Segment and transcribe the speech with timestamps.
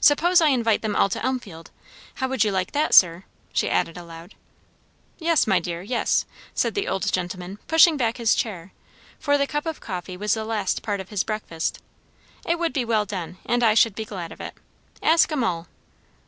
[0.00, 1.72] Suppose I invite them all to Elmfield;
[2.14, 4.36] how would you like that, sir?" she added aloud.
[5.18, 8.72] "Yes, my dear, yes," said the old gentleman, pushing back his chair;
[9.18, 11.80] for the cup of coffee was the last part of his breakfast;
[12.46, 14.54] "it would be well done, and I should be glad of it.
[15.02, 15.66] Ask 'em all."